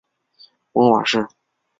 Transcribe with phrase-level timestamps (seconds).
[0.73, 1.27] 母马氏。